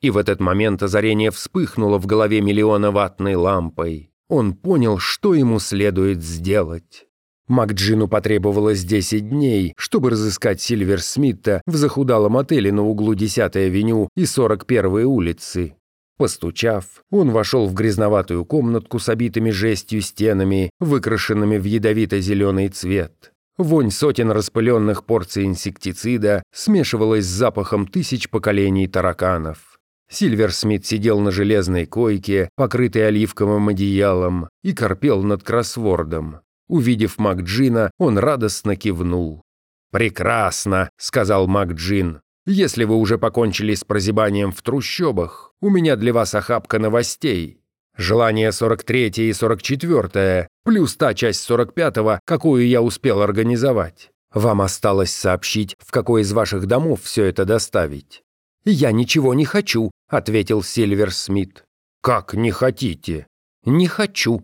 И 0.00 0.10
в 0.10 0.16
этот 0.16 0.40
момент 0.40 0.82
озарение 0.82 1.30
вспыхнуло 1.30 1.98
в 1.98 2.06
голове 2.06 2.40
миллиона 2.40 2.90
ватной 2.90 3.34
лампой. 3.34 4.10
Он 4.28 4.54
понял, 4.54 4.96
что 4.96 5.34
ему 5.34 5.58
следует 5.58 6.22
сделать. 6.22 7.06
Макджину 7.48 8.08
потребовалось 8.08 8.82
10 8.82 9.28
дней, 9.28 9.74
чтобы 9.76 10.08
разыскать 10.08 10.62
Сильвер 10.62 11.02
Смита 11.02 11.60
в 11.66 11.76
захудалом 11.76 12.38
отеле 12.38 12.72
на 12.72 12.82
углу 12.82 13.14
10-й 13.14 13.66
авеню 13.66 14.08
и 14.16 14.22
41-й 14.22 15.04
улицы. 15.04 15.76
Постучав, 16.18 16.84
он 17.10 17.30
вошел 17.30 17.66
в 17.66 17.74
грязноватую 17.74 18.44
комнатку 18.44 18.98
с 18.98 19.08
обитыми 19.08 19.50
жестью 19.50 20.02
стенами, 20.02 20.70
выкрашенными 20.78 21.58
в 21.58 21.64
ядовито-зеленый 21.64 22.68
цвет. 22.68 23.32
Вонь 23.58 23.90
сотен 23.90 24.30
распыленных 24.30 25.04
порций 25.04 25.44
инсектицида 25.44 26.42
смешивалась 26.52 27.24
с 27.24 27.28
запахом 27.28 27.86
тысяч 27.86 28.30
поколений 28.30 28.88
тараканов. 28.88 29.78
Сильверсмит 30.10 30.86
сидел 30.86 31.20
на 31.20 31.30
железной 31.30 31.86
койке, 31.86 32.50
покрытой 32.54 33.08
оливковым 33.08 33.68
одеялом, 33.68 34.48
и 34.62 34.72
корпел 34.72 35.22
над 35.22 35.42
кроссвордом. 35.42 36.40
Увидев 36.68 37.18
Макджина, 37.18 37.90
он 37.98 38.18
радостно 38.18 38.76
кивнул. 38.76 39.42
«Прекрасно»,— 39.90 40.90
сказал 40.96 41.46
Макджин. 41.46 42.20
«Если 42.46 42.84
вы 42.84 42.96
уже 42.96 43.18
покончили 43.18 43.74
с 43.74 43.84
прозябанием 43.84 44.52
в 44.52 44.62
трущобах, 44.62 45.51
у 45.62 45.70
меня 45.70 45.94
для 45.96 46.12
вас 46.12 46.34
охапка 46.34 46.78
новостей. 46.78 47.62
Желание 47.96 48.50
43 48.50 49.28
и 49.28 49.32
44, 49.32 50.48
плюс 50.64 50.96
та 50.96 51.14
часть 51.14 51.42
45, 51.42 52.20
какую 52.24 52.66
я 52.66 52.82
успел 52.82 53.22
организовать. 53.22 54.10
Вам 54.34 54.60
осталось 54.60 55.12
сообщить, 55.12 55.76
в 55.78 55.92
какой 55.92 56.22
из 56.22 56.32
ваших 56.32 56.66
домов 56.66 57.02
все 57.02 57.24
это 57.24 57.44
доставить». 57.44 58.22
«Я 58.64 58.92
ничего 58.92 59.34
не 59.34 59.44
хочу»,— 59.44 59.90
ответил 60.08 60.62
Сильвер 60.62 61.12
Смит. 61.12 61.64
«Как 62.00 62.34
не 62.34 62.50
хотите?» 62.50 63.26
«Не 63.64 63.86
хочу». 63.86 64.42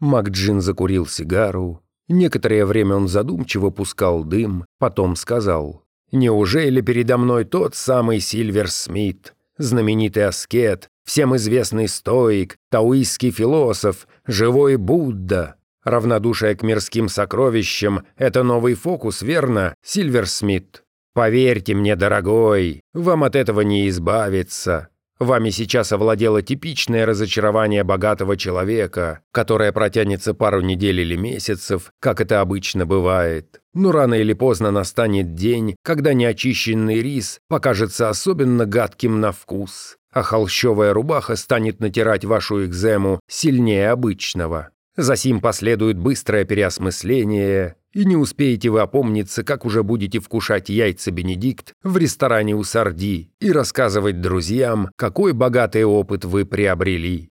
Макджин 0.00 0.60
закурил 0.60 1.06
сигару. 1.06 1.82
Некоторое 2.08 2.66
время 2.66 2.96
он 2.96 3.08
задумчиво 3.08 3.70
пускал 3.70 4.24
дым, 4.24 4.64
потом 4.78 5.16
сказал. 5.16 5.84
«Неужели 6.12 6.80
передо 6.80 7.18
мной 7.18 7.44
тот 7.44 7.74
самый 7.74 8.20
Сильверсмит, 8.20 9.34
знаменитый 9.58 10.26
аскет, 10.26 10.88
всем 11.04 11.36
известный 11.36 11.88
стоик, 11.88 12.56
таоистский 12.70 13.30
философ, 13.30 14.06
живой 14.26 14.76
Будда?» 14.76 15.56
Равнодушие 15.84 16.54
к 16.54 16.62
мирским 16.62 17.08
сокровищам– 17.08 18.06
это 18.16 18.44
новый 18.44 18.74
фокус, 18.74 19.20
верно, 19.22 19.74
Сильверсмит? 19.84 20.84
Поверьте 21.12 21.74
мне, 21.74 21.96
дорогой, 21.96 22.82
вам 22.94 23.24
от 23.24 23.34
этого 23.34 23.62
не 23.62 23.88
избавиться. 23.88 24.88
Вами 25.22 25.50
сейчас 25.50 25.92
овладело 25.92 26.42
типичное 26.42 27.06
разочарование 27.06 27.84
богатого 27.84 28.36
человека, 28.36 29.20
которое 29.30 29.70
протянется 29.70 30.34
пару 30.34 30.62
недель 30.62 31.00
или 31.00 31.14
месяцев, 31.14 31.92
как 32.00 32.20
это 32.20 32.40
обычно 32.40 32.86
бывает. 32.86 33.60
Но 33.72 33.92
рано 33.92 34.14
или 34.14 34.32
поздно 34.32 34.72
настанет 34.72 35.36
день, 35.36 35.76
когда 35.84 36.12
неочищенный 36.12 37.00
рис 37.00 37.38
покажется 37.48 38.08
особенно 38.08 38.66
гадким 38.66 39.20
на 39.20 39.30
вкус, 39.30 39.96
а 40.12 40.22
холщовая 40.22 40.92
рубаха 40.92 41.36
станет 41.36 41.78
натирать 41.78 42.24
вашу 42.24 42.66
экзему 42.66 43.20
сильнее 43.28 43.90
обычного. 43.90 44.70
Засим 44.96 45.40
последует 45.40 45.98
быстрое 45.98 46.44
переосмысление, 46.44 47.76
и 47.92 48.04
не 48.04 48.16
успеете 48.16 48.70
вы 48.70 48.80
опомниться, 48.80 49.44
как 49.44 49.64
уже 49.64 49.82
будете 49.82 50.18
вкушать 50.18 50.68
яйца 50.68 51.10
Бенедикт 51.10 51.74
в 51.82 51.96
ресторане 51.96 52.54
у 52.54 52.64
Сарди 52.64 53.30
и 53.40 53.52
рассказывать 53.52 54.20
друзьям, 54.20 54.90
какой 54.96 55.32
богатый 55.32 55.84
опыт 55.84 56.24
вы 56.24 56.44
приобрели. 56.44 57.28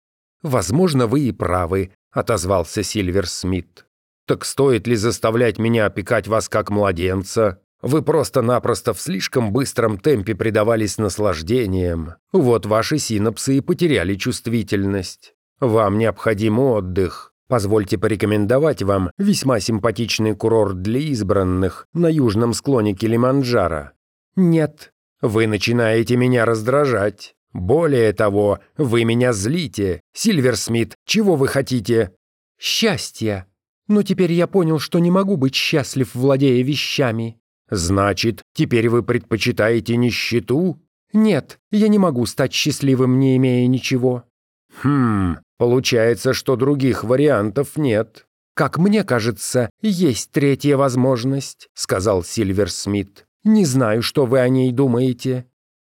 «Возможно, 0.43 1.07
вы 1.07 1.21
и 1.23 1.33
правы»,— 1.33 1.93
отозвался 2.13 2.83
Сильвер 2.83 3.27
Смит. 3.27 3.87
«Так 4.27 4.45
стоит 4.45 4.87
ли 4.87 4.95
заставлять 4.95 5.59
меня 5.59 5.87
опекать 5.87 6.29
вас 6.29 6.49
как 6.49 6.71
младенца? 6.71 7.61
Вы 7.83 8.01
просто-напросто 8.03 8.95
в 8.95 9.01
слишком 9.01 9.53
быстром 9.53 9.99
темпе 9.99 10.35
предавались 10.35 10.97
наслаждениям. 10.97 12.15
Вот 12.33 12.65
ваши 12.65 12.97
синапсы 12.97 13.59
и 13.59 13.61
потеряли 13.61 14.15
чувствительность. 14.15 15.35
Вам 15.61 15.99
необходим 15.99 16.59
отдых, 16.59 17.34
Позвольте 17.49 17.99
порекомендовать 17.99 18.83
вам 18.83 19.11
весьма 19.19 19.61
симпатичный 19.61 20.35
курорт 20.35 20.81
для 20.81 21.01
избранных 21.01 21.87
на 21.93 22.09
южном 22.09 22.55
склоне 22.55 22.95
Килиманджаро. 22.95 23.91
Нет, 24.37 24.93
вы 25.21 25.47
начинаете 25.47 26.17
меня 26.17 26.45
раздражать. 26.45 27.35
Более 27.53 28.13
того, 28.13 28.59
вы 28.77 29.05
меня 29.05 29.33
злите. 29.33 30.01
Сильверсмит, 30.13 30.97
чего 31.07 31.37
вы 31.37 31.47
хотите? 31.47 32.13
Счастья. 32.59 33.47
Но 33.87 34.03
теперь 34.03 34.33
я 34.33 34.47
понял, 34.47 34.79
что 34.79 34.99
не 34.99 35.11
могу 35.11 35.37
быть 35.37 35.55
счастлив, 35.55 36.15
владея 36.15 36.65
вещами. 36.65 37.39
Значит, 37.71 38.43
теперь 38.55 38.89
вы 38.89 39.03
предпочитаете 39.03 39.97
нищету? 39.97 40.81
Нет, 41.13 41.59
я 41.71 41.89
не 41.89 41.99
могу 41.99 42.27
стать 42.27 42.53
счастливым, 42.53 43.19
не 43.21 43.37
имея 43.37 43.67
ничего. 43.69 44.25
Хм, 44.83 45.37
Получается, 45.59 46.33
что 46.33 46.57
других 46.57 47.05
вариантов 47.05 47.77
нет. 47.77 48.27
Как 48.55 48.79
мне 48.79 49.03
кажется, 49.05 49.71
есть 49.81 50.31
третья 50.31 50.77
возможность, 50.77 51.69
сказал 51.75 52.23
Сильвер 52.23 52.71
Смит. 52.71 53.27
Не 53.43 53.65
знаю, 53.65 54.03
что 54.03 54.27
вы 54.27 54.41
о 54.41 54.49
ней 54.49 54.73
думаете. 54.73 55.47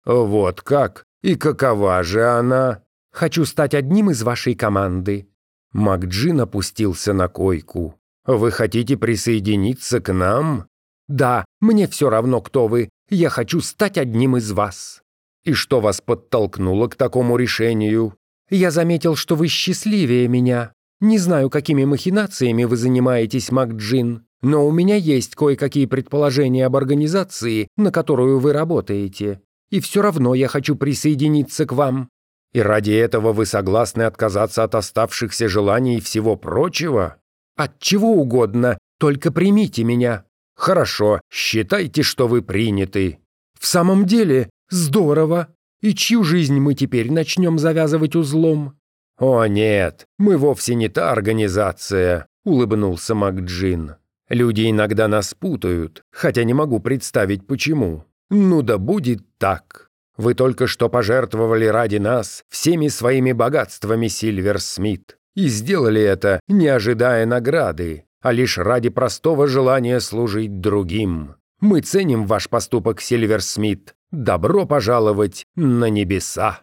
Вот 0.06 0.62
как? 0.62 1.06
И 1.22 1.36
какова 1.36 2.02
же 2.04 2.28
она? 2.28 2.84
Хочу 3.12 3.46
стать 3.46 3.74
одним 3.74 4.10
из 4.10 4.24
вашей 4.24 4.56
команды. 4.56 5.28
Макджин 5.74 6.42
опустился 6.42 7.14
на 7.14 7.28
койку. 7.28 8.00
Вы 8.26 8.52
хотите 8.52 8.98
присоединиться 8.98 10.00
к 10.00 10.14
нам? 10.14 10.68
Да, 11.08 11.46
мне 11.60 11.88
все 11.88 12.10
равно, 12.10 12.42
кто 12.42 12.68
вы. 12.68 12.90
Я 13.10 13.30
хочу 13.30 13.60
стать 13.62 13.98
одним 13.98 14.38
из 14.38 14.52
вас. 14.52 15.02
И 15.44 15.54
что 15.54 15.82
вас 15.82 16.00
подтолкнуло 16.02 16.88
к 16.88 16.96
такому 16.96 17.36
решению? 17.38 18.16
Я 18.52 18.70
заметил, 18.70 19.16
что 19.16 19.36
вы 19.36 19.48
счастливее 19.48 20.28
меня. 20.28 20.74
Не 21.00 21.18
знаю, 21.18 21.50
какими 21.50 21.86
махинациями 21.86 22.66
вы 22.66 22.76
занимаетесь, 22.76 23.50
МакДжин, 23.50 24.26
но 24.42 24.68
у 24.68 24.72
меня 24.72 24.98
есть 24.98 25.36
кое-какие 25.36 25.86
предположения 25.86 26.66
об 26.66 26.76
организации, 26.76 27.70
на 27.78 27.92
которую 27.92 28.40
вы 28.40 28.54
работаете. 28.54 29.42
И 29.70 29.80
все 29.80 30.02
равно 30.02 30.36
я 30.36 30.50
хочу 30.50 30.76
присоединиться 30.76 31.66
к 31.66 31.72
вам. 31.72 32.10
И 32.54 32.62
ради 32.62 32.92
этого 32.92 33.32
вы 33.32 33.46
согласны 33.46 34.04
отказаться 34.04 34.64
от 34.64 34.76
оставшихся 34.76 35.48
желаний 35.48 35.98
и 35.98 36.02
всего 36.02 36.36
прочего? 36.36 37.18
От 37.56 37.80
чего 37.80 38.12
угодно, 38.12 38.78
только 39.00 39.32
примите 39.32 39.86
меня. 39.86 40.26
Хорошо, 40.56 41.22
считайте, 41.32 42.04
что 42.04 42.28
вы 42.28 42.42
приняты. 42.42 43.20
В 43.58 43.66
самом 43.66 44.06
деле, 44.06 44.50
здорово. 44.70 45.48
И 45.82 45.94
чью 45.96 46.24
жизнь 46.24 46.60
мы 46.60 46.74
теперь 46.74 47.12
начнем 47.12 47.58
завязывать 47.58 48.16
узлом?» 48.16 48.78
«О 49.18 49.46
нет, 49.46 50.06
мы 50.18 50.38
вовсе 50.38 50.76
не 50.76 50.90
та 50.90 51.12
организация»,— 51.12 52.28
улыбнулся 52.46 53.16
Макджин. 53.16 53.96
«Люди 54.30 54.70
иногда 54.70 55.08
нас 55.08 55.34
путают, 55.34 56.04
хотя 56.12 56.44
не 56.44 56.54
могу 56.54 56.80
представить, 56.80 57.46
почему. 57.46 58.06
Ну 58.30 58.62
да 58.62 58.78
будет 58.78 59.22
так. 59.38 59.90
Вы 60.18 60.34
только 60.34 60.68
что 60.68 60.90
пожертвовали 60.90 61.66
ради 61.66 61.98
нас 61.98 62.44
всеми 62.50 62.88
своими 62.88 63.32
богатствами, 63.32 64.08
Сильвер 64.08 64.60
Смит, 64.60 65.18
и 65.36 65.48
сделали 65.48 66.02
это, 66.02 66.40
не 66.48 66.68
ожидая 66.68 67.26
награды, 67.26 68.06
а 68.22 68.32
лишь 68.32 68.58
ради 68.58 68.90
простого 68.90 69.48
желания 69.48 70.00
служить 70.00 70.62
другим. 70.62 71.36
Мы 71.60 71.82
ценим 71.82 72.26
ваш 72.26 72.50
поступок, 72.50 73.02
Сильвер 73.02 73.42
Смит, 73.42 73.96
«Добро 74.12 74.66
пожаловать 74.66 75.46
на 75.56 75.90
небеса!» 75.90 76.62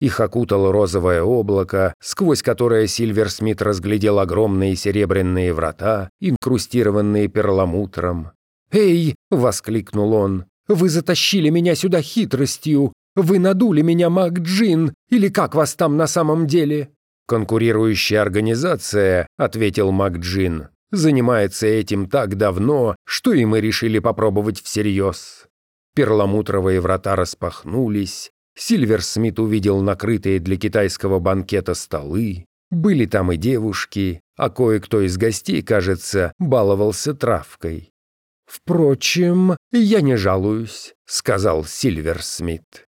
Их 0.00 0.20
окутало 0.20 0.72
розовое 0.72 1.22
облако, 1.22 1.94
сквозь 2.00 2.42
которое 2.42 2.86
Сильвер 2.86 3.30
Смит 3.30 3.60
разглядел 3.60 4.20
огромные 4.20 4.76
серебряные 4.76 5.52
врата, 5.52 6.08
инкрустированные 6.20 7.28
перламутром. 7.28 8.30
«Эй!»— 8.70 9.16
воскликнул 9.30 10.12
он. 10.14 10.44
«Вы 10.68 10.88
затащили 10.88 11.50
меня 11.50 11.74
сюда 11.74 12.00
хитростью! 12.00 12.92
Вы 13.16 13.38
надули 13.38 13.82
меня, 13.82 14.08
Мак 14.10 14.38
Джин! 14.38 14.94
Или 15.10 15.28
как 15.28 15.54
вас 15.54 15.74
там 15.74 15.96
на 15.96 16.06
самом 16.06 16.46
деле?» 16.46 16.90
«Конкурирующая 17.26 18.22
организация»,— 18.22 19.26
ответил 19.36 19.90
Мак 19.90 20.18
Джин, 20.18 20.68
«занимается 20.92 21.66
этим 21.66 22.08
так 22.08 22.36
давно, 22.36 22.96
что 23.04 23.32
и 23.32 23.44
мы 23.44 23.60
решили 23.60 23.98
попробовать 23.98 24.62
всерьез. 24.62 25.37
Перламутровые 25.98 26.80
врата 26.80 27.16
распахнулись, 27.16 28.30
Сильвер 28.56 29.02
Смит 29.02 29.40
увидел 29.40 29.80
накрытые 29.80 30.38
для 30.38 30.56
китайского 30.56 31.18
банкета 31.18 31.74
столы. 31.74 32.44
Были 32.70 33.04
там 33.04 33.32
и 33.32 33.36
девушки, 33.36 34.20
а 34.36 34.48
кое-кто 34.48 35.00
из 35.00 35.16
гостей, 35.16 35.60
кажется, 35.60 36.32
баловался 36.38 37.14
травкой. 37.14 37.90
«Впрочем, 38.46 39.56
я 39.72 40.00
не 40.00 40.14
жалуюсь»,— 40.14 40.94
сказал 41.04 41.64
Сильвер 41.64 42.22
Смит. 42.22 42.86